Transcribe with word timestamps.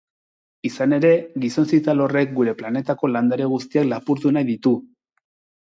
Izan 0.69 0.95
ere, 0.97 1.11
gizon 1.43 1.67
zital 1.73 2.01
horrek 2.07 2.33
gure 2.39 2.55
planetako 2.63 3.13
landare 3.13 3.51
guztiak 3.55 3.89
lapurtu 3.93 4.37
nahi 4.39 4.49
ditu! 4.53 4.75